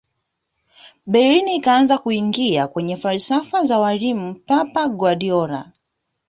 [1.05, 5.71] bayern ikaanza kuingia kwenye falsafa za mwalimu pep guardiola